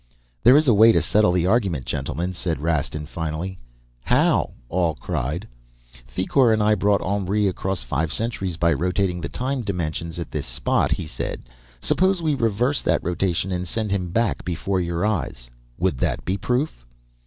[0.41, 3.59] "'There is a way to settle the argument, gentlemen,' said Rastin finally.
[4.03, 5.47] "'How?' all cried.
[6.07, 10.47] "'Thicourt and I brought Henri across five centuries by rotating the time dimensions at this
[10.47, 11.41] spot,' he said.
[11.81, 16.35] 'Suppose we reverse that rotation and send him back before your eyes would that be
[16.35, 16.83] proof?'